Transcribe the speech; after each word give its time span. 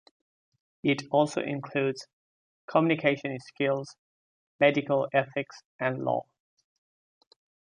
It 0.81 1.03
also 1.11 1.43
includes 1.43 2.07
communication 2.65 3.39
skills, 3.39 3.97
medical 4.59 5.07
ethics 5.13 5.61
and 5.79 5.99
law. 6.03 6.23